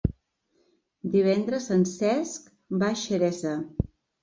Divendres 1.17 1.69
en 1.77 1.85
Cesc 1.91 2.51
va 2.85 2.91
a 2.91 2.99
Xeresa. 3.05 3.57